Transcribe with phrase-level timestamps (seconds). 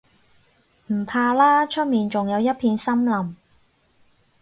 [0.87, 3.35] 唔怕啦，出面仲有一片森林